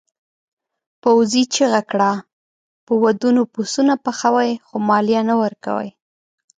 پوځي 1.01 1.43
چیغه 1.53 1.81
کړه 1.91 2.11
په 2.85 2.93
ودونو 3.03 3.41
پسونه 3.53 3.93
پخوئ 4.05 4.51
خو 4.65 4.75
مالیه 4.87 5.21
نه 5.29 5.35
ورکوئ. 5.43 5.89